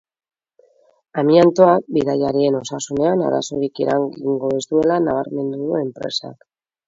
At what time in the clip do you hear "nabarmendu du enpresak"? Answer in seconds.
5.09-6.43